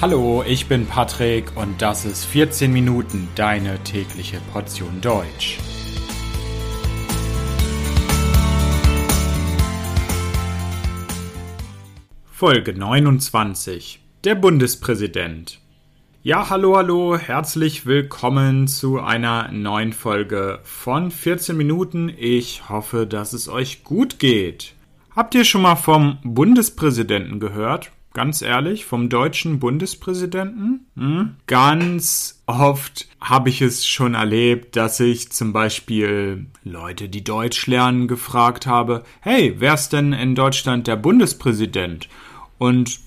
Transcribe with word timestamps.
Hallo, 0.00 0.44
ich 0.46 0.68
bin 0.68 0.86
Patrick 0.86 1.56
und 1.56 1.82
das 1.82 2.04
ist 2.04 2.24
14 2.24 2.72
Minuten 2.72 3.26
deine 3.34 3.82
tägliche 3.82 4.40
Portion 4.52 5.00
Deutsch. 5.00 5.58
Folge 12.30 12.74
29 12.74 13.98
Der 14.22 14.36
Bundespräsident 14.36 15.60
ja, 16.22 16.50
hallo, 16.50 16.76
hallo, 16.76 17.16
herzlich 17.16 17.86
willkommen 17.86 18.68
zu 18.68 19.00
einer 19.00 19.50
neuen 19.50 19.92
Folge 19.92 20.60
von 20.62 21.10
14 21.10 21.56
Minuten. 21.56 22.12
Ich 22.16 22.68
hoffe, 22.68 23.06
dass 23.06 23.32
es 23.32 23.48
euch 23.48 23.82
gut 23.82 24.18
geht. 24.18 24.74
Habt 25.14 25.34
ihr 25.34 25.44
schon 25.44 25.62
mal 25.62 25.76
vom 25.76 26.18
Bundespräsidenten 26.22 27.40
gehört? 27.40 27.92
Ganz 28.14 28.42
ehrlich, 28.42 28.84
vom 28.84 29.08
deutschen 29.08 29.60
Bundespräsidenten? 29.60 30.86
Hm? 30.96 31.36
Ganz 31.46 32.42
oft 32.46 33.06
habe 33.20 33.48
ich 33.48 33.60
es 33.60 33.86
schon 33.86 34.14
erlebt, 34.14 34.76
dass 34.76 34.98
ich 34.98 35.30
zum 35.30 35.52
Beispiel 35.52 36.46
Leute, 36.64 37.08
die 37.08 37.22
Deutsch 37.22 37.66
lernen, 37.66 38.08
gefragt 38.08 38.66
habe, 38.66 39.04
hey, 39.20 39.54
wer 39.58 39.74
ist 39.74 39.92
denn 39.92 40.12
in 40.12 40.34
Deutschland 40.34 40.86
der 40.86 40.96
Bundespräsident? 40.96 42.08
Und 42.56 42.98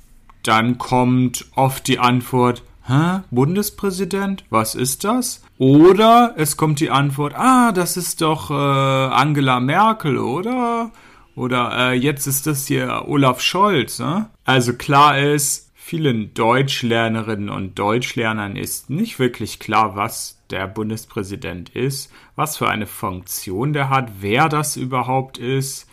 dann 0.43 0.77
kommt 0.77 1.45
oft 1.55 1.87
die 1.87 1.99
Antwort, 1.99 2.63
Hä? 2.87 3.21
Bundespräsident? 3.29 4.43
Was 4.49 4.73
ist 4.75 5.03
das? 5.03 5.43
Oder 5.57 6.33
es 6.37 6.57
kommt 6.57 6.79
die 6.79 6.89
Antwort, 6.89 7.35
ah, 7.35 7.71
das 7.71 7.95
ist 7.95 8.21
doch 8.21 8.49
äh, 8.49 8.53
Angela 8.53 9.59
Merkel, 9.59 10.17
oder? 10.17 10.91
Oder 11.35 11.91
äh, 11.91 11.93
jetzt 11.93 12.27
ist 12.27 12.47
das 12.47 12.67
hier 12.67 13.05
Olaf 13.07 13.41
Scholz. 13.41 13.99
Ne? 13.99 14.29
Also 14.43 14.73
klar 14.73 15.17
ist, 15.19 15.71
vielen 15.73 16.33
Deutschlernerinnen 16.33 17.49
und 17.49 17.77
Deutschlernern 17.77 18.55
ist 18.55 18.89
nicht 18.89 19.19
wirklich 19.19 19.59
klar, 19.59 19.95
was 19.95 20.41
der 20.49 20.67
Bundespräsident 20.67 21.69
ist, 21.69 22.11
was 22.35 22.57
für 22.57 22.69
eine 22.69 22.87
Funktion 22.87 23.73
der 23.73 23.89
hat, 23.89 24.11
wer 24.19 24.49
das 24.49 24.77
überhaupt 24.77 25.37
ist. 25.37 25.87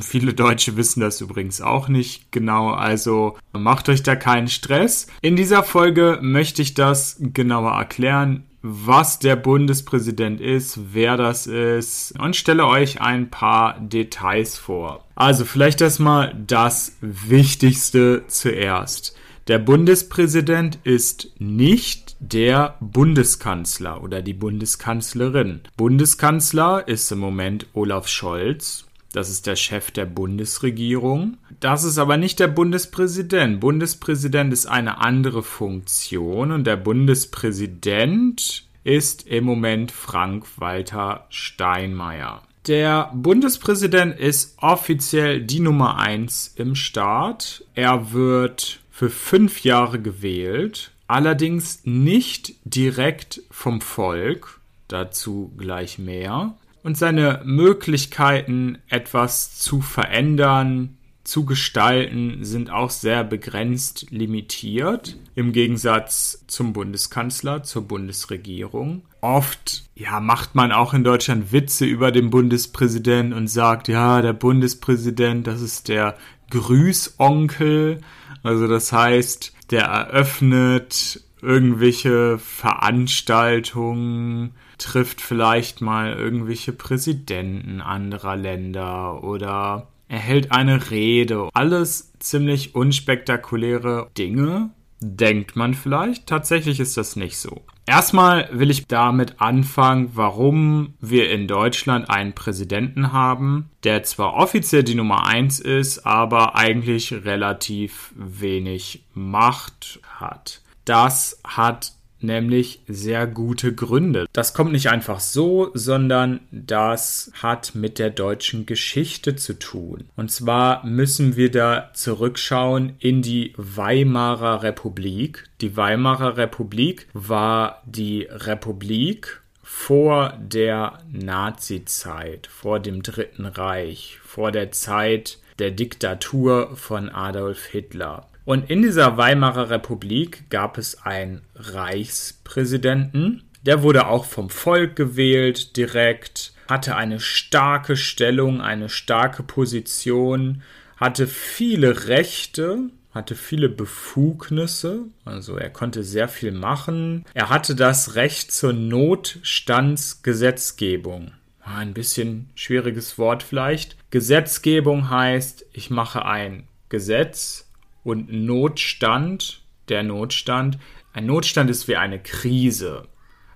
Viele 0.00 0.34
Deutsche 0.34 0.76
wissen 0.76 1.00
das 1.00 1.20
übrigens 1.20 1.60
auch 1.60 1.88
nicht 1.88 2.32
genau, 2.32 2.70
also 2.70 3.38
macht 3.52 3.88
euch 3.88 4.02
da 4.02 4.16
keinen 4.16 4.48
Stress. 4.48 5.06
In 5.20 5.36
dieser 5.36 5.62
Folge 5.62 6.18
möchte 6.20 6.62
ich 6.62 6.74
das 6.74 7.16
genauer 7.20 7.72
erklären, 7.72 8.47
was 8.62 9.18
der 9.18 9.36
Bundespräsident 9.36 10.40
ist, 10.40 10.78
wer 10.92 11.16
das 11.16 11.46
ist 11.46 12.18
und 12.18 12.34
stelle 12.34 12.66
euch 12.66 13.00
ein 13.00 13.30
paar 13.30 13.78
Details 13.80 14.58
vor. 14.58 15.04
Also 15.14 15.44
vielleicht 15.44 15.80
erstmal 15.80 16.34
das 16.46 16.96
Wichtigste 17.00 18.24
zuerst. 18.26 19.16
Der 19.46 19.58
Bundespräsident 19.58 20.78
ist 20.84 21.30
nicht 21.38 22.16
der 22.20 22.76
Bundeskanzler 22.80 24.02
oder 24.02 24.20
die 24.20 24.34
Bundeskanzlerin. 24.34 25.60
Bundeskanzler 25.76 26.86
ist 26.86 27.10
im 27.12 27.18
Moment 27.20 27.66
Olaf 27.72 28.08
Scholz 28.08 28.87
das 29.12 29.30
ist 29.30 29.46
der 29.46 29.56
Chef 29.56 29.90
der 29.90 30.04
Bundesregierung. 30.04 31.38
Das 31.60 31.84
ist 31.84 31.98
aber 31.98 32.16
nicht 32.16 32.40
der 32.40 32.48
Bundespräsident. 32.48 33.60
Bundespräsident 33.60 34.52
ist 34.52 34.66
eine 34.66 34.98
andere 34.98 35.42
Funktion 35.42 36.52
und 36.52 36.64
der 36.64 36.76
Bundespräsident 36.76 38.64
ist 38.84 39.26
im 39.26 39.44
Moment 39.44 39.92
Frank-Walter 39.92 41.26
Steinmeier. 41.30 42.42
Der 42.66 43.10
Bundespräsident 43.14 44.18
ist 44.18 44.58
offiziell 44.58 45.40
die 45.42 45.60
Nummer 45.60 45.96
eins 45.96 46.52
im 46.56 46.74
Staat. 46.74 47.64
Er 47.74 48.12
wird 48.12 48.80
für 48.90 49.08
fünf 49.08 49.64
Jahre 49.64 50.00
gewählt, 50.00 50.90
allerdings 51.06 51.80
nicht 51.84 52.54
direkt 52.64 53.42
vom 53.50 53.80
Volk. 53.80 54.60
Dazu 54.86 55.50
gleich 55.56 55.98
mehr 55.98 56.54
und 56.82 56.96
seine 56.96 57.42
Möglichkeiten, 57.44 58.78
etwas 58.88 59.58
zu 59.58 59.80
verändern, 59.80 60.98
zu 61.28 61.44
gestalten, 61.44 62.44
sind 62.44 62.70
auch 62.70 62.90
sehr 62.90 63.22
begrenzt 63.22 64.06
limitiert, 64.10 65.16
im 65.34 65.52
Gegensatz 65.52 66.42
zum 66.46 66.72
Bundeskanzler, 66.72 67.62
zur 67.62 67.82
Bundesregierung. 67.82 69.02
Oft 69.20 69.84
ja, 69.94 70.20
macht 70.20 70.54
man 70.54 70.72
auch 70.72 70.94
in 70.94 71.04
Deutschland 71.04 71.52
Witze 71.52 71.84
über 71.84 72.12
den 72.12 72.30
Bundespräsidenten 72.30 73.34
und 73.34 73.48
sagt, 73.48 73.88
ja, 73.88 74.22
der 74.22 74.32
Bundespräsident, 74.32 75.46
das 75.46 75.60
ist 75.60 75.88
der 75.88 76.16
Grüßonkel. 76.50 78.00
Also 78.42 78.66
das 78.66 78.90
heißt, 78.92 79.52
der 79.70 79.82
eröffnet 79.82 81.22
irgendwelche 81.42 82.38
Veranstaltungen, 82.38 84.54
trifft 84.78 85.20
vielleicht 85.20 85.80
mal 85.80 86.12
irgendwelche 86.12 86.72
Präsidenten 86.72 87.80
anderer 87.80 88.36
Länder 88.36 89.22
oder 89.22 89.88
erhält 90.08 90.52
eine 90.52 90.90
Rede. 90.90 91.50
Alles 91.52 92.12
ziemlich 92.18 92.74
unspektakuläre 92.74 94.10
Dinge, 94.16 94.70
denkt 95.00 95.56
man 95.56 95.74
vielleicht. 95.74 96.26
Tatsächlich 96.26 96.80
ist 96.80 96.96
das 96.96 97.16
nicht 97.16 97.38
so. 97.38 97.62
Erstmal 97.86 98.50
will 98.52 98.70
ich 98.70 98.86
damit 98.86 99.40
anfangen, 99.40 100.10
warum 100.12 100.94
wir 101.00 101.30
in 101.30 101.48
Deutschland 101.48 102.10
einen 102.10 102.34
Präsidenten 102.34 103.12
haben, 103.12 103.70
der 103.82 104.02
zwar 104.02 104.34
offiziell 104.34 104.82
die 104.82 104.94
Nummer 104.94 105.26
eins 105.26 105.58
ist, 105.58 106.04
aber 106.04 106.54
eigentlich 106.54 107.12
relativ 107.24 108.12
wenig 108.14 109.04
Macht 109.14 110.00
hat. 110.18 110.60
Das 110.84 111.40
hat 111.44 111.92
nämlich 112.20 112.80
sehr 112.86 113.26
gute 113.26 113.74
Gründe. 113.74 114.26
Das 114.32 114.54
kommt 114.54 114.72
nicht 114.72 114.90
einfach 114.90 115.20
so, 115.20 115.70
sondern 115.74 116.40
das 116.50 117.30
hat 117.34 117.74
mit 117.74 117.98
der 117.98 118.10
deutschen 118.10 118.66
Geschichte 118.66 119.36
zu 119.36 119.58
tun. 119.58 120.04
Und 120.16 120.30
zwar 120.30 120.84
müssen 120.86 121.36
wir 121.36 121.50
da 121.50 121.90
zurückschauen 121.94 122.94
in 122.98 123.22
die 123.22 123.52
Weimarer 123.56 124.62
Republik. 124.62 125.44
Die 125.60 125.76
Weimarer 125.76 126.36
Republik 126.36 127.08
war 127.12 127.82
die 127.86 128.22
Republik 128.30 129.40
vor 129.62 130.32
der 130.40 130.98
Nazizeit, 131.12 132.46
vor 132.46 132.80
dem 132.80 133.02
Dritten 133.02 133.46
Reich, 133.46 134.18
vor 134.24 134.50
der 134.50 134.72
Zeit 134.72 135.38
der 135.58 135.72
Diktatur 135.72 136.76
von 136.76 137.08
Adolf 137.08 137.66
Hitler. 137.66 138.27
Und 138.48 138.70
in 138.70 138.80
dieser 138.80 139.18
Weimarer 139.18 139.68
Republik 139.68 140.48
gab 140.48 140.78
es 140.78 141.02
einen 141.02 141.42
Reichspräsidenten. 141.54 143.42
Der 143.66 143.82
wurde 143.82 144.06
auch 144.06 144.24
vom 144.24 144.48
Volk 144.48 144.96
gewählt 144.96 145.76
direkt, 145.76 146.54
hatte 146.66 146.96
eine 146.96 147.20
starke 147.20 147.94
Stellung, 147.94 148.62
eine 148.62 148.88
starke 148.88 149.42
Position, 149.42 150.62
hatte 150.96 151.26
viele 151.26 152.08
Rechte, 152.08 152.88
hatte 153.10 153.34
viele 153.34 153.68
Befugnisse, 153.68 155.00
also 155.26 155.58
er 155.58 155.68
konnte 155.68 156.02
sehr 156.02 156.28
viel 156.28 156.52
machen. 156.52 157.26
Er 157.34 157.50
hatte 157.50 157.74
das 157.74 158.14
Recht 158.14 158.50
zur 158.50 158.72
Notstandsgesetzgebung. 158.72 161.32
Ein 161.60 161.92
bisschen 161.92 162.48
schwieriges 162.54 163.18
Wort 163.18 163.42
vielleicht. 163.42 163.98
Gesetzgebung 164.10 165.10
heißt, 165.10 165.66
ich 165.74 165.90
mache 165.90 166.24
ein 166.24 166.66
Gesetz, 166.88 167.67
und 168.08 168.32
Notstand, 168.32 169.60
der 169.90 170.02
Notstand, 170.02 170.78
ein 171.12 171.26
Notstand 171.26 171.68
ist 171.68 171.88
wie 171.88 171.96
eine 171.96 172.18
Krise. 172.18 173.06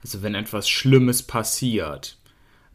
Also 0.02 0.22
wenn 0.22 0.34
etwas 0.34 0.68
Schlimmes 0.68 1.22
passiert, 1.22 2.18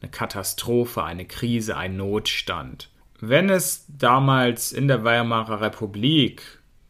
eine 0.02 0.10
Katastrophe, 0.10 1.04
eine 1.04 1.26
Krise, 1.26 1.78
ein 1.78 1.96
Notstand. 1.96 2.90
Wenn 3.20 3.52
es 3.52 3.86
damals 3.90 4.72
in 4.72 4.88
der 4.88 5.04
Weimarer 5.04 5.62
Republik 5.62 6.42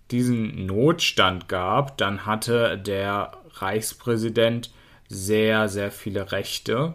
diesen 0.09 0.65
Notstand 0.65 1.49
gab, 1.49 1.97
dann 1.97 2.25
hatte 2.25 2.77
der 2.77 3.33
Reichspräsident 3.55 4.71
sehr, 5.09 5.67
sehr 5.67 5.91
viele 5.91 6.31
Rechte 6.31 6.93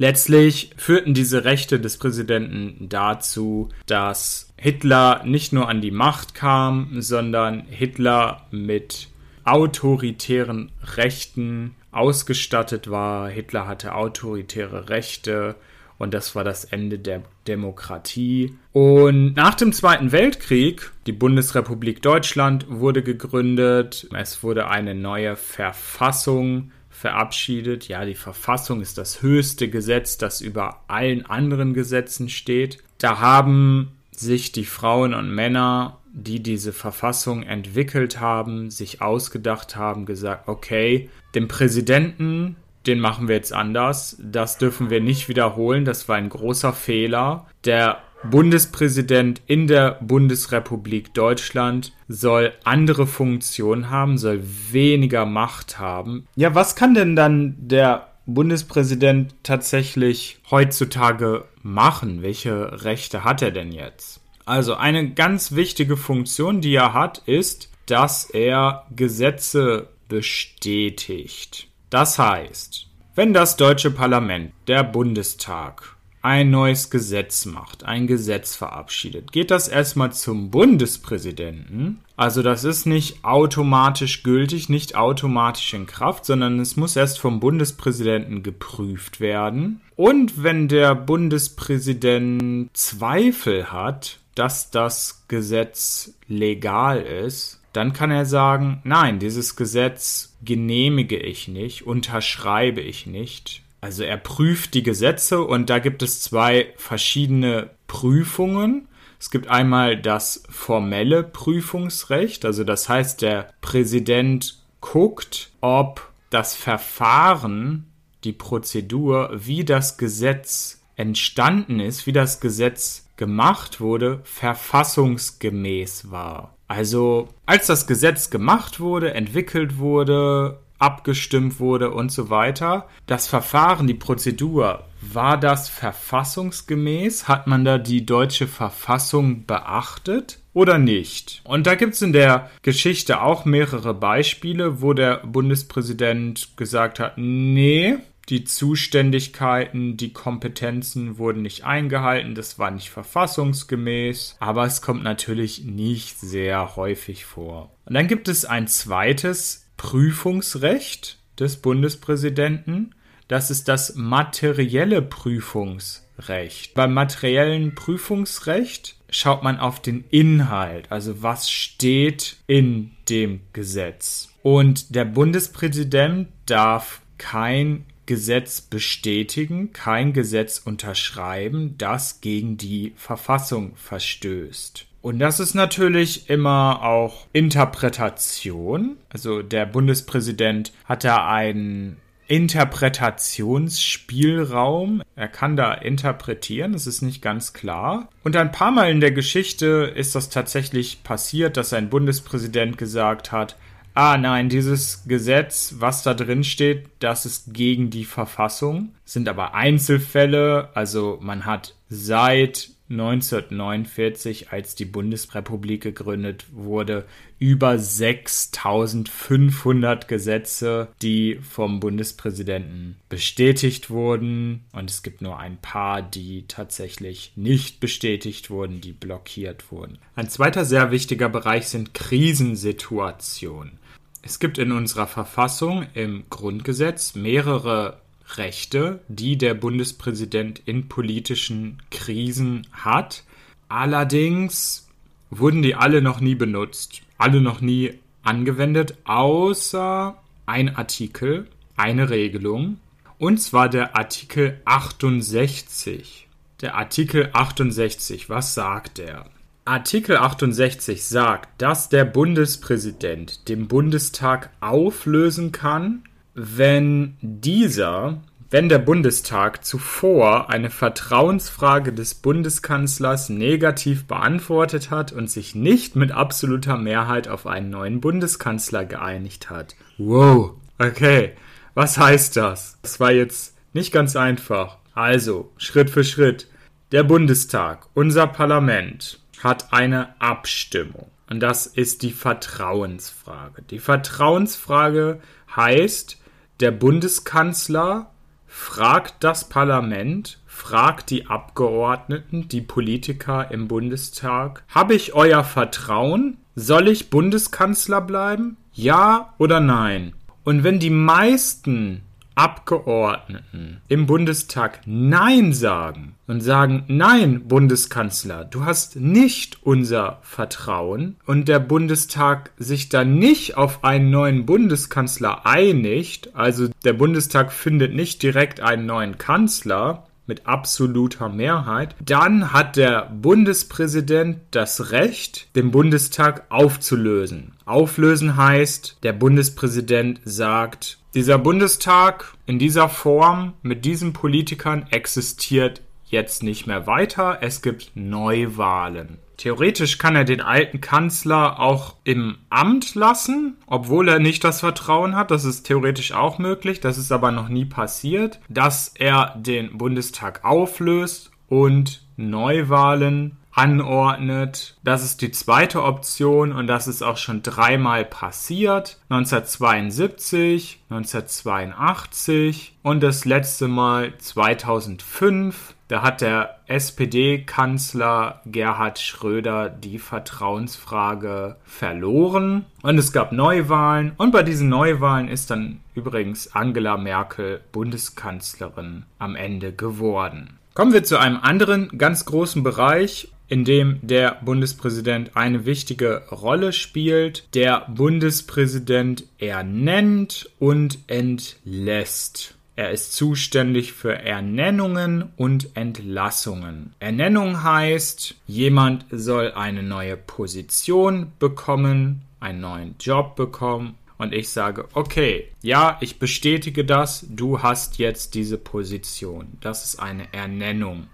Letztlich 0.00 0.70
führten 0.78 1.12
diese 1.12 1.44
Rechte 1.44 1.78
des 1.78 1.98
Präsidenten 1.98 2.88
dazu, 2.88 3.68
dass 3.84 4.50
Hitler 4.56 5.22
nicht 5.26 5.52
nur 5.52 5.68
an 5.68 5.82
die 5.82 5.90
Macht 5.90 6.34
kam, 6.34 7.02
sondern 7.02 7.64
Hitler 7.68 8.46
mit 8.50 9.08
autoritären 9.44 10.72
Rechten 10.96 11.74
ausgestattet 11.92 12.90
war. 12.90 13.28
Hitler 13.28 13.66
hatte 13.66 13.94
autoritäre 13.94 14.88
Rechte 14.88 15.56
und 15.98 16.14
das 16.14 16.34
war 16.34 16.44
das 16.44 16.64
Ende 16.64 16.98
der 16.98 17.20
Demokratie. 17.46 18.54
Und 18.72 19.34
nach 19.36 19.54
dem 19.54 19.74
Zweiten 19.74 20.12
Weltkrieg, 20.12 20.92
die 21.04 21.12
Bundesrepublik 21.12 22.00
Deutschland 22.00 22.64
wurde 22.70 23.02
gegründet, 23.02 24.08
es 24.16 24.42
wurde 24.42 24.68
eine 24.68 24.94
neue 24.94 25.36
Verfassung 25.36 26.70
verabschiedet. 27.00 27.88
Ja, 27.88 28.04
die 28.04 28.14
Verfassung 28.14 28.80
ist 28.80 28.98
das 28.98 29.22
höchste 29.22 29.68
Gesetz, 29.68 30.18
das 30.18 30.40
über 30.40 30.84
allen 30.88 31.26
anderen 31.26 31.74
Gesetzen 31.74 32.28
steht. 32.28 32.78
Da 32.98 33.20
haben 33.20 33.92
sich 34.10 34.52
die 34.52 34.66
Frauen 34.66 35.14
und 35.14 35.34
Männer 35.34 36.00
die 36.12 36.42
diese 36.42 36.72
Verfassung 36.72 37.42
entwickelt 37.42 38.20
haben, 38.20 38.70
sich 38.70 39.00
ausgedacht 39.00 39.76
haben, 39.76 40.06
gesagt, 40.06 40.48
okay, 40.48 41.08
den 41.34 41.48
Präsidenten, 41.48 42.56
den 42.86 43.00
machen 43.00 43.28
wir 43.28 43.36
jetzt 43.36 43.52
anders, 43.52 44.16
das 44.20 44.58
dürfen 44.58 44.90
wir 44.90 45.00
nicht 45.00 45.28
wiederholen, 45.28 45.84
das 45.84 46.08
war 46.08 46.16
ein 46.16 46.28
großer 46.28 46.72
Fehler. 46.72 47.46
Der 47.64 48.02
Bundespräsident 48.22 49.40
in 49.46 49.66
der 49.66 49.98
Bundesrepublik 50.02 51.14
Deutschland 51.14 51.92
soll 52.08 52.52
andere 52.64 53.06
Funktionen 53.06 53.90
haben, 53.90 54.18
soll 54.18 54.42
weniger 54.70 55.24
Macht 55.24 55.78
haben. 55.78 56.26
Ja, 56.36 56.54
was 56.54 56.76
kann 56.76 56.94
denn 56.94 57.16
dann 57.16 57.56
der 57.58 58.08
Bundespräsident 58.26 59.34
tatsächlich 59.42 60.38
heutzutage 60.50 61.44
machen? 61.62 62.22
Welche 62.22 62.84
Rechte 62.84 63.24
hat 63.24 63.42
er 63.42 63.50
denn 63.50 63.72
jetzt? 63.72 64.20
Also 64.44 64.74
eine 64.74 65.12
ganz 65.12 65.52
wichtige 65.52 65.96
Funktion, 65.96 66.60
die 66.60 66.74
er 66.74 66.92
hat, 66.92 67.22
ist, 67.26 67.70
dass 67.86 68.24
er 68.24 68.86
Gesetze 68.94 69.88
bestätigt. 70.08 71.68
Das 71.88 72.18
heißt, 72.18 72.86
wenn 73.14 73.32
das 73.32 73.56
deutsche 73.56 73.90
Parlament, 73.90 74.52
der 74.66 74.84
Bundestag, 74.84 75.96
ein 76.22 76.50
neues 76.50 76.90
Gesetz 76.90 77.46
macht, 77.46 77.84
ein 77.84 78.06
Gesetz 78.06 78.54
verabschiedet, 78.54 79.32
geht 79.32 79.50
das 79.50 79.68
erstmal 79.68 80.12
zum 80.12 80.50
Bundespräsidenten. 80.50 82.00
Also 82.16 82.42
das 82.42 82.64
ist 82.64 82.84
nicht 82.84 83.24
automatisch 83.24 84.22
gültig, 84.22 84.68
nicht 84.68 84.96
automatisch 84.96 85.72
in 85.72 85.86
Kraft, 85.86 86.26
sondern 86.26 86.60
es 86.60 86.76
muss 86.76 86.96
erst 86.96 87.18
vom 87.18 87.40
Bundespräsidenten 87.40 88.42
geprüft 88.42 89.20
werden. 89.20 89.80
Und 89.96 90.42
wenn 90.42 90.68
der 90.68 90.94
Bundespräsident 90.94 92.68
Zweifel 92.76 93.72
hat, 93.72 94.18
dass 94.34 94.70
das 94.70 95.24
Gesetz 95.28 96.14
legal 96.28 97.00
ist, 97.00 97.60
dann 97.72 97.92
kann 97.92 98.10
er 98.10 98.26
sagen, 98.26 98.80
nein, 98.84 99.18
dieses 99.18 99.56
Gesetz 99.56 100.34
genehmige 100.42 101.18
ich 101.18 101.48
nicht, 101.48 101.86
unterschreibe 101.86 102.80
ich 102.80 103.06
nicht, 103.06 103.62
also 103.80 104.02
er 104.02 104.16
prüft 104.16 104.74
die 104.74 104.82
Gesetze 104.82 105.42
und 105.42 105.70
da 105.70 105.78
gibt 105.78 106.02
es 106.02 106.20
zwei 106.20 106.72
verschiedene 106.76 107.70
Prüfungen. 107.86 108.88
Es 109.18 109.30
gibt 109.30 109.48
einmal 109.48 110.00
das 110.00 110.42
formelle 110.48 111.22
Prüfungsrecht, 111.22 112.44
also 112.44 112.64
das 112.64 112.88
heißt, 112.88 113.22
der 113.22 113.52
Präsident 113.60 114.58
guckt, 114.80 115.50
ob 115.60 116.10
das 116.30 116.54
Verfahren, 116.54 117.86
die 118.24 118.32
Prozedur, 118.32 119.30
wie 119.34 119.64
das 119.64 119.98
Gesetz 119.98 120.82
entstanden 120.96 121.80
ist, 121.80 122.06
wie 122.06 122.12
das 122.12 122.40
Gesetz 122.40 123.08
gemacht 123.16 123.80
wurde, 123.80 124.20
verfassungsgemäß 124.24 126.10
war. 126.10 126.56
Also 126.68 127.28
als 127.46 127.66
das 127.66 127.86
Gesetz 127.86 128.30
gemacht 128.30 128.80
wurde, 128.80 129.12
entwickelt 129.14 129.78
wurde, 129.78 130.60
abgestimmt 130.80 131.60
wurde 131.60 131.90
und 131.90 132.10
so 132.10 132.30
weiter. 132.30 132.88
Das 133.06 133.28
Verfahren, 133.28 133.86
die 133.86 133.94
Prozedur, 133.94 134.84
war 135.00 135.38
das 135.38 135.68
verfassungsgemäß? 135.68 137.28
Hat 137.28 137.46
man 137.46 137.64
da 137.64 137.78
die 137.78 138.04
deutsche 138.04 138.46
Verfassung 138.46 139.46
beachtet 139.46 140.38
oder 140.52 140.78
nicht? 140.78 141.40
Und 141.44 141.66
da 141.66 141.74
gibt 141.74 141.94
es 141.94 142.02
in 142.02 142.12
der 142.12 142.50
Geschichte 142.62 143.22
auch 143.22 143.44
mehrere 143.44 143.94
Beispiele, 143.94 144.82
wo 144.82 144.92
der 144.92 145.18
Bundespräsident 145.18 146.56
gesagt 146.56 146.98
hat, 146.98 147.16
nee, 147.16 147.96
die 148.28 148.44
Zuständigkeiten, 148.44 149.96
die 149.96 150.12
Kompetenzen 150.12 151.18
wurden 151.18 151.42
nicht 151.42 151.64
eingehalten, 151.64 152.34
das 152.34 152.58
war 152.58 152.70
nicht 152.70 152.90
verfassungsgemäß, 152.90 154.36
aber 154.38 154.64
es 154.64 154.82
kommt 154.82 155.02
natürlich 155.02 155.64
nicht 155.64 156.20
sehr 156.20 156.76
häufig 156.76 157.24
vor. 157.24 157.72
Und 157.86 157.94
dann 157.94 158.06
gibt 158.06 158.28
es 158.28 158.44
ein 158.44 158.68
zweites 158.68 159.66
Prüfungsrecht 159.80 161.16
des 161.38 161.56
Bundespräsidenten. 161.56 162.94
Das 163.28 163.50
ist 163.50 163.66
das 163.66 163.94
materielle 163.94 165.00
Prüfungsrecht. 165.00 166.74
Beim 166.74 166.92
materiellen 166.92 167.74
Prüfungsrecht 167.74 168.96
schaut 169.08 169.42
man 169.42 169.58
auf 169.58 169.80
den 169.80 170.04
Inhalt, 170.10 170.92
also 170.92 171.22
was 171.22 171.50
steht 171.50 172.36
in 172.46 172.90
dem 173.08 173.40
Gesetz. 173.54 174.28
Und 174.42 174.94
der 174.94 175.06
Bundespräsident 175.06 176.28
darf 176.44 177.00
kein 177.16 177.86
Gesetz 178.04 178.60
bestätigen, 178.60 179.72
kein 179.72 180.12
Gesetz 180.12 180.58
unterschreiben, 180.58 181.76
das 181.78 182.20
gegen 182.20 182.58
die 182.58 182.92
Verfassung 182.96 183.74
verstößt. 183.76 184.89
Und 185.02 185.18
das 185.18 185.40
ist 185.40 185.54
natürlich 185.54 186.28
immer 186.28 186.82
auch 186.82 187.26
Interpretation. 187.32 188.96
Also 189.08 189.42
der 189.42 189.66
Bundespräsident 189.66 190.72
hat 190.84 191.04
da 191.04 191.26
einen 191.26 191.96
Interpretationsspielraum. 192.30 195.02
Er 195.16 195.28
kann 195.28 195.56
da 195.56 195.74
interpretieren, 195.74 196.74
das 196.74 196.86
ist 196.86 197.02
nicht 197.02 197.22
ganz 197.22 197.52
klar. 197.52 198.08
Und 198.22 198.36
ein 198.36 198.52
paar 198.52 198.70
Mal 198.70 198.88
in 198.90 199.00
der 199.00 199.10
Geschichte 199.10 199.92
ist 199.96 200.14
das 200.14 200.30
tatsächlich 200.30 201.02
passiert, 201.02 201.56
dass 201.56 201.72
ein 201.72 201.90
Bundespräsident 201.90 202.78
gesagt 202.78 203.32
hat, 203.32 203.56
ah 203.94 204.16
nein, 204.16 204.48
dieses 204.48 205.08
Gesetz, 205.08 205.74
was 205.78 206.04
da 206.04 206.14
drin 206.14 206.44
steht, 206.44 206.84
das 207.00 207.26
ist 207.26 207.52
gegen 207.52 207.90
die 207.90 208.04
Verfassung. 208.04 208.94
sind 209.04 209.28
aber 209.28 209.54
Einzelfälle, 209.54 210.68
also 210.74 211.18
man 211.20 211.46
hat 211.46 211.74
seit 211.90 212.70
1949, 212.88 214.50
als 214.50 214.74
die 214.74 214.84
Bundesrepublik 214.84 215.80
gegründet 215.82 216.46
wurde, 216.52 217.06
über 217.38 217.78
6500 217.78 220.08
Gesetze, 220.08 220.88
die 221.00 221.36
vom 221.36 221.78
Bundespräsidenten 221.78 222.96
bestätigt 223.08 223.90
wurden. 223.90 224.64
Und 224.72 224.90
es 224.90 225.04
gibt 225.04 225.22
nur 225.22 225.38
ein 225.38 225.58
paar, 225.58 226.02
die 226.02 226.46
tatsächlich 226.48 227.30
nicht 227.36 227.78
bestätigt 227.80 228.50
wurden, 228.50 228.80
die 228.80 228.92
blockiert 228.92 229.70
wurden. 229.70 229.98
Ein 230.16 230.28
zweiter 230.28 230.64
sehr 230.64 230.90
wichtiger 230.90 231.28
Bereich 231.28 231.68
sind 231.68 231.94
Krisensituationen. 231.94 233.78
Es 234.22 234.40
gibt 234.40 234.58
in 234.58 234.72
unserer 234.72 235.06
Verfassung 235.06 235.86
im 235.94 236.24
Grundgesetz 236.28 237.14
mehrere 237.14 238.00
Rechte, 238.38 239.00
die 239.08 239.38
der 239.38 239.54
Bundespräsident 239.54 240.62
in 240.64 240.88
politischen 240.88 241.82
Krisen 241.90 242.66
hat. 242.72 243.24
Allerdings 243.68 244.88
wurden 245.30 245.62
die 245.62 245.74
alle 245.74 246.02
noch 246.02 246.20
nie 246.20 246.34
benutzt, 246.34 247.02
alle 247.18 247.40
noch 247.40 247.60
nie 247.60 247.98
angewendet, 248.22 248.96
außer 249.04 250.16
ein 250.46 250.74
Artikel, 250.76 251.46
eine 251.76 252.10
Regelung, 252.10 252.78
und 253.18 253.38
zwar 253.38 253.68
der 253.68 253.96
Artikel 253.96 254.60
68. 254.64 256.26
Der 256.60 256.74
Artikel 256.74 257.30
68, 257.32 258.28
was 258.28 258.54
sagt 258.54 258.98
er? 258.98 259.26
Artikel 259.64 260.16
68 260.16 261.04
sagt, 261.04 261.48
dass 261.60 261.90
der 261.90 262.04
Bundespräsident 262.04 263.48
den 263.48 263.68
Bundestag 263.68 264.50
auflösen 264.60 265.52
kann, 265.52 266.02
wenn 266.34 267.16
dieser, 267.20 268.22
wenn 268.50 268.68
der 268.68 268.78
Bundestag 268.78 269.64
zuvor 269.64 270.50
eine 270.50 270.70
Vertrauensfrage 270.70 271.92
des 271.92 272.14
Bundeskanzlers 272.14 273.28
negativ 273.28 274.06
beantwortet 274.06 274.90
hat 274.90 275.12
und 275.12 275.30
sich 275.30 275.54
nicht 275.54 275.96
mit 275.96 276.12
absoluter 276.12 276.76
Mehrheit 276.76 277.28
auf 277.28 277.46
einen 277.46 277.70
neuen 277.70 278.00
Bundeskanzler 278.00 278.84
geeinigt 278.84 279.50
hat. 279.50 279.76
Wow, 279.98 280.54
okay, 280.78 281.32
was 281.74 281.98
heißt 281.98 282.36
das? 282.36 282.78
Das 282.82 282.98
war 282.98 283.12
jetzt 283.12 283.56
nicht 283.72 283.92
ganz 283.92 284.16
einfach. 284.16 284.78
Also, 284.94 285.52
Schritt 285.56 285.90
für 285.90 286.04
Schritt. 286.04 286.48
Der 286.90 287.04
Bundestag, 287.04 287.86
unser 287.94 288.26
Parlament, 288.26 289.20
hat 289.42 289.72
eine 289.72 290.20
Abstimmung. 290.20 291.06
Und 291.30 291.40
das 291.40 291.66
ist 291.66 292.02
die 292.02 292.10
Vertrauensfrage. 292.10 293.62
Die 293.62 293.78
Vertrauensfrage 293.78 295.20
heißt, 295.54 296.18
der 296.58 296.72
Bundeskanzler 296.72 298.10
fragt 298.48 299.22
das 299.22 299.48
Parlament, 299.48 300.40
fragt 300.44 301.10
die 301.10 301.28
Abgeordneten, 301.28 302.48
die 302.48 302.60
Politiker 302.60 303.48
im 303.52 303.68
Bundestag, 303.68 304.64
habe 304.68 304.94
ich 304.94 305.14
euer 305.14 305.44
Vertrauen? 305.44 306.38
Soll 306.56 306.88
ich 306.88 307.10
Bundeskanzler 307.10 308.00
bleiben? 308.00 308.56
Ja 308.72 309.34
oder 309.38 309.60
nein? 309.60 310.14
Und 310.42 310.64
wenn 310.64 310.80
die 310.80 310.90
meisten 310.90 312.02
Abgeordneten 312.40 313.82
im 313.88 314.06
Bundestag 314.06 314.80
Nein 314.86 315.52
sagen 315.52 316.14
und 316.26 316.40
sagen, 316.40 316.84
nein, 316.88 317.46
Bundeskanzler, 317.46 318.46
du 318.46 318.64
hast 318.64 318.96
nicht 318.96 319.58
unser 319.62 320.20
Vertrauen 320.22 321.16
und 321.26 321.48
der 321.48 321.58
Bundestag 321.58 322.52
sich 322.56 322.88
dann 322.88 323.18
nicht 323.18 323.58
auf 323.58 323.84
einen 323.84 324.08
neuen 324.08 324.46
Bundeskanzler 324.46 325.44
einigt, 325.44 326.34
also 326.34 326.68
der 326.82 326.94
Bundestag 326.94 327.52
findet 327.52 327.94
nicht 327.94 328.22
direkt 328.22 328.60
einen 328.60 328.86
neuen 328.86 329.18
Kanzler, 329.18 330.06
mit 330.26 330.46
absoluter 330.46 331.28
Mehrheit, 331.28 331.96
dann 332.02 332.52
hat 332.52 332.76
der 332.76 333.10
Bundespräsident 333.20 334.38
das 334.52 334.92
Recht, 334.92 335.54
den 335.56 335.72
Bundestag 335.72 336.44
aufzulösen. 336.50 337.52
Auflösen 337.64 338.36
heißt, 338.36 338.98
der 339.02 339.12
Bundespräsident 339.12 340.20
sagt, 340.24 340.99
dieser 341.14 341.38
Bundestag 341.38 342.34
in 342.46 342.58
dieser 342.58 342.88
Form 342.88 343.54
mit 343.62 343.84
diesen 343.84 344.12
Politikern 344.12 344.86
existiert 344.90 345.82
jetzt 346.04 346.42
nicht 346.42 346.66
mehr 346.66 346.86
weiter. 346.86 347.38
Es 347.40 347.62
gibt 347.62 347.92
Neuwahlen. 347.94 349.18
Theoretisch 349.36 349.96
kann 349.96 350.16
er 350.16 350.24
den 350.24 350.42
alten 350.42 350.80
Kanzler 350.80 351.58
auch 351.58 351.96
im 352.04 352.36
Amt 352.50 352.94
lassen, 352.94 353.56
obwohl 353.66 354.08
er 354.08 354.18
nicht 354.18 354.44
das 354.44 354.60
Vertrauen 354.60 355.16
hat. 355.16 355.30
Das 355.30 355.44
ist 355.44 355.62
theoretisch 355.62 356.12
auch 356.12 356.38
möglich. 356.38 356.80
Das 356.80 356.98
ist 356.98 357.10
aber 357.10 357.32
noch 357.32 357.48
nie 357.48 357.64
passiert, 357.64 358.38
dass 358.48 358.92
er 358.94 359.34
den 359.38 359.78
Bundestag 359.78 360.44
auflöst 360.44 361.30
und 361.48 362.02
Neuwahlen 362.16 363.38
anordnet. 363.60 364.78
Das 364.82 365.04
ist 365.04 365.20
die 365.20 365.32
zweite 365.32 365.82
Option 365.82 366.52
und 366.52 366.66
das 366.66 366.88
ist 366.88 367.02
auch 367.02 367.18
schon 367.18 367.42
dreimal 367.42 368.06
passiert. 368.06 368.96
1972, 369.10 370.80
1982 370.88 372.72
und 372.82 373.02
das 373.02 373.26
letzte 373.26 373.68
Mal 373.68 374.14
2005. 374.16 375.74
Da 375.88 376.00
hat 376.00 376.22
der 376.22 376.56
SPD-Kanzler 376.68 378.40
Gerhard 378.46 378.98
Schröder 378.98 379.68
die 379.68 379.98
Vertrauensfrage 379.98 381.56
verloren 381.64 382.64
und 382.80 382.96
es 382.96 383.12
gab 383.12 383.32
Neuwahlen 383.32 384.12
und 384.16 384.30
bei 384.30 384.42
diesen 384.42 384.70
Neuwahlen 384.70 385.28
ist 385.28 385.50
dann 385.50 385.80
übrigens 385.94 386.54
Angela 386.54 386.96
Merkel 386.96 387.60
Bundeskanzlerin 387.72 389.04
am 389.18 389.36
Ende 389.36 389.74
geworden. 389.74 390.56
Kommen 390.72 390.92
wir 390.94 391.04
zu 391.04 391.18
einem 391.18 391.38
anderen 391.42 391.98
ganz 391.98 392.24
großen 392.24 392.62
Bereich 392.62 393.28
in 393.50 393.64
dem 393.64 393.98
der 394.00 394.38
Bundespräsident 394.42 395.36
eine 395.36 395.66
wichtige 395.66 396.22
Rolle 396.30 396.72
spielt. 396.72 397.44
Der 397.54 397.84
Bundespräsident 397.88 399.24
ernennt 399.38 400.48
und 400.58 400.98
entlässt. 401.08 402.54
Er 402.76 402.92
ist 402.92 403.12
zuständig 403.12 403.92
für 403.92 404.14
Ernennungen 404.14 405.32
und 405.36 405.76
Entlassungen. 405.76 406.94
Ernennung 407.00 407.62
heißt, 407.62 408.36
jemand 408.46 409.04
soll 409.10 409.52
eine 409.52 409.82
neue 409.82 410.16
Position 410.16 411.32
bekommen, 411.40 412.22
einen 412.38 412.60
neuen 412.60 412.94
Job 413.00 413.34
bekommen 413.36 413.96
und 414.16 414.32
ich 414.32 414.50
sage, 414.50 414.86
okay, 414.94 415.48
ja, 415.60 415.98
ich 416.00 416.18
bestätige 416.18 416.84
das, 416.84 417.26
du 417.28 417.62
hast 417.62 417.98
jetzt 417.98 418.34
diese 418.34 418.58
Position. 418.58 419.58
Das 419.60 419.84
ist 419.84 419.98
eine 419.98 420.32
Ernennung. 420.32 421.08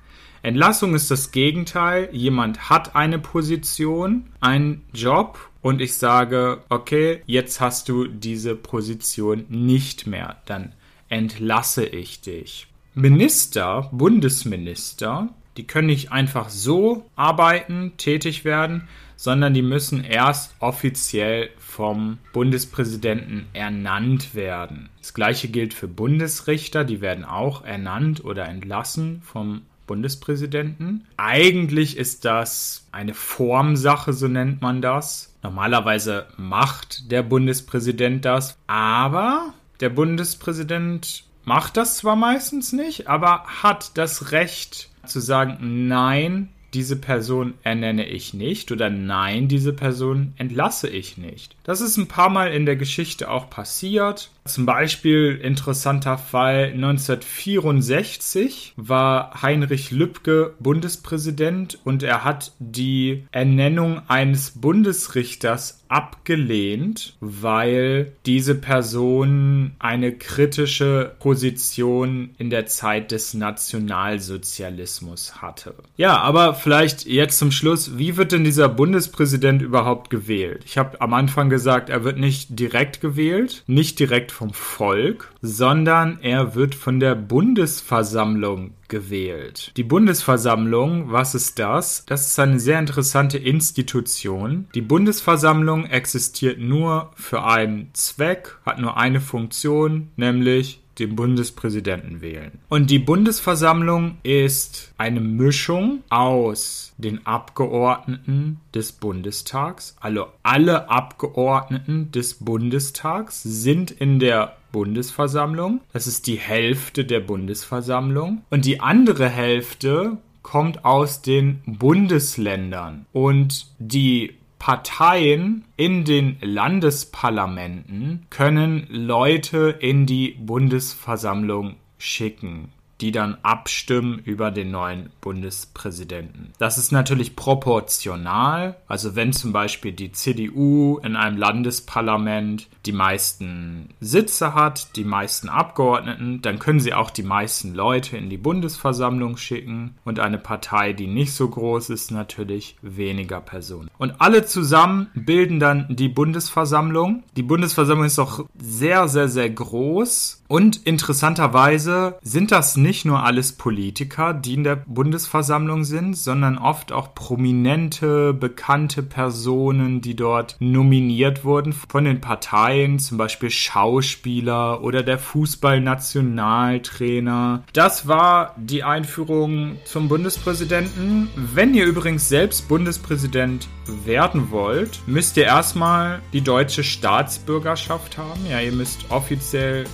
Entlassung 0.46 0.94
ist 0.94 1.10
das 1.10 1.32
Gegenteil. 1.32 2.08
Jemand 2.12 2.70
hat 2.70 2.94
eine 2.94 3.18
Position, 3.18 4.26
einen 4.38 4.84
Job 4.94 5.40
und 5.60 5.80
ich 5.80 5.96
sage, 5.96 6.62
okay, 6.68 7.20
jetzt 7.26 7.60
hast 7.60 7.88
du 7.88 8.06
diese 8.06 8.54
Position 8.54 9.46
nicht 9.48 10.06
mehr. 10.06 10.36
Dann 10.44 10.72
entlasse 11.08 11.84
ich 11.84 12.20
dich. 12.20 12.68
Minister, 12.94 13.90
Bundesminister, 13.90 15.30
die 15.56 15.66
können 15.66 15.88
nicht 15.88 16.12
einfach 16.12 16.48
so 16.48 17.04
arbeiten, 17.16 17.94
tätig 17.96 18.44
werden, 18.44 18.86
sondern 19.16 19.52
die 19.52 19.62
müssen 19.62 20.04
erst 20.04 20.54
offiziell 20.60 21.50
vom 21.58 22.18
Bundespräsidenten 22.32 23.46
ernannt 23.52 24.36
werden. 24.36 24.90
Das 25.00 25.12
gleiche 25.12 25.48
gilt 25.48 25.74
für 25.74 25.88
Bundesrichter, 25.88 26.84
die 26.84 27.00
werden 27.00 27.24
auch 27.24 27.64
ernannt 27.64 28.24
oder 28.24 28.46
entlassen 28.46 29.22
vom 29.24 29.62
Bundespräsidenten. 29.86 31.06
Eigentlich 31.16 31.96
ist 31.96 32.24
das 32.24 32.86
eine 32.92 33.14
Formsache, 33.14 34.12
so 34.12 34.28
nennt 34.28 34.62
man 34.62 34.82
das. 34.82 35.34
Normalerweise 35.42 36.26
macht 36.36 37.10
der 37.10 37.22
Bundespräsident 37.22 38.24
das, 38.24 38.58
aber 38.66 39.54
der 39.80 39.90
Bundespräsident 39.90 41.24
macht 41.44 41.76
das 41.76 41.98
zwar 41.98 42.16
meistens 42.16 42.72
nicht, 42.72 43.06
aber 43.08 43.44
hat 43.44 43.96
das 43.96 44.32
Recht 44.32 44.90
zu 45.04 45.20
sagen, 45.20 45.86
nein, 45.86 46.48
diese 46.74 46.96
Person 46.96 47.54
ernenne 47.62 48.06
ich 48.06 48.34
nicht 48.34 48.72
oder 48.72 48.90
nein, 48.90 49.48
diese 49.48 49.72
Person 49.72 50.34
entlasse 50.36 50.88
ich 50.88 51.16
nicht. 51.16 51.56
Das 51.64 51.80
ist 51.80 51.96
ein 51.96 52.08
paar 52.08 52.28
Mal 52.28 52.52
in 52.52 52.66
der 52.66 52.76
Geschichte 52.76 53.30
auch 53.30 53.48
passiert. 53.48 54.30
Zum 54.46 54.66
Beispiel 54.66 55.40
interessanter 55.42 56.18
Fall 56.18 56.72
1964 56.74 58.74
war 58.76 59.42
Heinrich 59.42 59.90
Lübke 59.90 60.54
Bundespräsident 60.58 61.78
und 61.84 62.02
er 62.02 62.24
hat 62.24 62.52
die 62.58 63.26
Ernennung 63.32 64.02
eines 64.08 64.52
Bundesrichters 64.52 65.84
abgelehnt, 65.88 67.16
weil 67.20 68.12
diese 68.26 68.54
Person 68.54 69.72
eine 69.78 70.12
kritische 70.12 71.14
Position 71.18 72.34
in 72.38 72.50
der 72.50 72.66
Zeit 72.66 73.12
des 73.12 73.32
Nationalsozialismus 73.34 75.42
hatte. 75.42 75.74
Ja, 75.96 76.18
aber 76.18 76.54
vielleicht 76.54 77.06
jetzt 77.06 77.38
zum 77.38 77.52
Schluss, 77.52 77.98
wie 77.98 78.16
wird 78.16 78.32
denn 78.32 78.44
dieser 78.44 78.68
Bundespräsident 78.68 79.62
überhaupt 79.62 80.10
gewählt? 80.10 80.62
Ich 80.66 80.78
habe 80.78 81.00
am 81.00 81.14
Anfang 81.14 81.50
gesagt, 81.50 81.88
er 81.88 82.04
wird 82.04 82.18
nicht 82.18 82.58
direkt 82.58 83.00
gewählt, 83.00 83.62
nicht 83.66 83.98
direkt 83.98 84.30
vom 84.36 84.52
Volk, 84.52 85.32
sondern 85.40 86.18
er 86.20 86.54
wird 86.54 86.74
von 86.74 87.00
der 87.00 87.14
Bundesversammlung 87.14 88.74
gewählt. 88.88 89.72
Die 89.78 89.82
Bundesversammlung, 89.82 91.10
was 91.10 91.34
ist 91.34 91.58
das? 91.58 92.04
Das 92.04 92.26
ist 92.26 92.38
eine 92.38 92.60
sehr 92.60 92.78
interessante 92.78 93.38
Institution. 93.38 94.68
Die 94.74 94.82
Bundesversammlung 94.82 95.86
existiert 95.86 96.58
nur 96.58 97.12
für 97.16 97.44
einen 97.44 97.88
Zweck, 97.94 98.58
hat 98.66 98.78
nur 98.78 98.98
eine 98.98 99.22
Funktion, 99.22 100.08
nämlich 100.16 100.82
den 100.98 101.16
Bundespräsidenten 101.16 102.20
wählen. 102.20 102.58
Und 102.68 102.90
die 102.90 102.98
Bundesversammlung 102.98 104.18
ist 104.22 104.92
eine 104.98 105.20
Mischung 105.20 106.02
aus 106.10 106.92
den 106.98 107.26
Abgeordneten 107.26 108.60
des 108.74 108.92
Bundestags. 108.92 109.96
Also 110.00 110.26
alle 110.42 110.88
Abgeordneten 110.88 112.10
des 112.12 112.34
Bundestags 112.34 113.42
sind 113.42 113.90
in 113.90 114.18
der 114.18 114.56
Bundesversammlung. 114.72 115.80
Das 115.92 116.06
ist 116.06 116.26
die 116.26 116.36
Hälfte 116.36 117.04
der 117.04 117.20
Bundesversammlung. 117.20 118.42
Und 118.50 118.64
die 118.64 118.80
andere 118.80 119.28
Hälfte 119.28 120.18
kommt 120.42 120.84
aus 120.84 121.22
den 121.22 121.60
Bundesländern. 121.66 123.06
Und 123.12 123.66
die 123.78 124.34
Parteien 124.58 125.64
in 125.76 126.04
den 126.04 126.38
Landesparlamenten 126.40 128.26
können 128.30 128.86
Leute 128.88 129.76
in 129.80 130.06
die 130.06 130.30
Bundesversammlung 130.32 131.76
schicken 131.98 132.72
die 133.00 133.12
dann 133.12 133.36
abstimmen 133.42 134.18
über 134.24 134.50
den 134.50 134.70
neuen 134.70 135.10
Bundespräsidenten. 135.20 136.52
Das 136.58 136.78
ist 136.78 136.92
natürlich 136.92 137.36
proportional. 137.36 138.76
Also 138.88 139.14
wenn 139.14 139.32
zum 139.32 139.52
Beispiel 139.52 139.92
die 139.92 140.12
CDU 140.12 140.98
in 141.02 141.16
einem 141.16 141.36
Landesparlament 141.36 142.68
die 142.86 142.92
meisten 142.92 143.90
Sitze 144.00 144.54
hat, 144.54 144.96
die 144.96 145.04
meisten 145.04 145.48
Abgeordneten, 145.48 146.40
dann 146.42 146.58
können 146.58 146.80
sie 146.80 146.94
auch 146.94 147.10
die 147.10 147.22
meisten 147.22 147.74
Leute 147.74 148.16
in 148.16 148.30
die 148.30 148.38
Bundesversammlung 148.38 149.36
schicken 149.36 149.96
und 150.04 150.20
eine 150.20 150.38
Partei, 150.38 150.92
die 150.92 151.06
nicht 151.06 151.32
so 151.32 151.48
groß 151.48 151.90
ist, 151.90 152.10
natürlich 152.10 152.76
weniger 152.82 153.40
Personen. 153.40 153.90
Und 153.98 154.20
alle 154.20 154.46
zusammen 154.46 155.08
bilden 155.14 155.60
dann 155.60 155.86
die 155.88 156.08
Bundesversammlung. 156.08 157.24
Die 157.36 157.42
Bundesversammlung 157.42 158.06
ist 158.06 158.18
auch 158.18 158.44
sehr, 158.58 159.08
sehr, 159.08 159.28
sehr 159.28 159.50
groß 159.50 160.44
und 160.48 160.86
interessanterweise 160.86 162.18
sind 162.22 162.52
das 162.52 162.76
nicht 162.76 163.04
nur 163.04 163.24
alles 163.24 163.52
Politiker, 163.52 164.32
die 164.34 164.54
in 164.54 164.64
der 164.64 164.76
Bundesversammlung 164.76 165.84
sind, 165.84 166.16
sondern 166.16 166.58
oft 166.58 166.92
auch 166.92 167.14
prominente, 167.14 168.32
bekannte 168.32 169.02
Personen, 169.02 170.00
die 170.00 170.14
dort 170.14 170.56
nominiert 170.60 171.44
wurden 171.44 171.72
von 171.72 172.04
den 172.04 172.20
Parteien, 172.20 172.98
zum 172.98 173.16
Beispiel 173.18 173.50
Schauspieler 173.50 174.82
oder 174.82 175.02
der 175.02 175.18
Fußballnationaltrainer. 175.18 177.64
Das 177.72 178.06
war 178.06 178.54
die 178.56 178.84
Einführung 178.84 179.78
zum 179.84 180.08
Bundespräsidenten. 180.08 181.28
Wenn 181.34 181.74
ihr 181.74 181.86
übrigens 181.86 182.28
selbst 182.28 182.68
Bundespräsident 182.68 183.68
werden 184.04 184.50
wollt, 184.50 185.00
müsst 185.06 185.36
ihr 185.36 185.44
erstmal 185.44 186.20
die 186.32 186.40
deutsche 186.40 186.84
Staatsbürgerschaft 186.84 188.18
haben. 188.18 188.40
Ja, 188.50 188.60
ihr 188.60 188.72
müsst 188.72 189.10
offiziell 189.10 189.84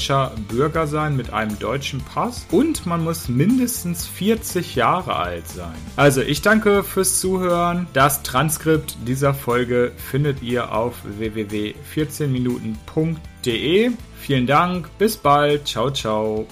deutscher 0.00 0.32
Bürger 0.48 0.86
sein 0.86 1.14
mit 1.14 1.34
einem 1.34 1.58
deutschen 1.58 2.00
Pass 2.00 2.46
und 2.50 2.86
man 2.86 3.04
muss 3.04 3.28
mindestens 3.28 4.06
40 4.06 4.74
Jahre 4.74 5.14
alt 5.14 5.46
sein. 5.46 5.74
Also, 5.96 6.22
ich 6.22 6.40
danke 6.40 6.82
fürs 6.82 7.20
Zuhören. 7.20 7.86
Das 7.92 8.22
Transkript 8.22 8.96
dieser 9.06 9.34
Folge 9.34 9.92
findet 9.98 10.42
ihr 10.42 10.72
auf 10.72 10.94
www.14minuten.de. 11.04 13.90
Vielen 14.18 14.46
Dank, 14.46 14.88
bis 14.96 15.18
bald, 15.18 15.68
ciao, 15.68 15.90
ciao. 15.90 16.46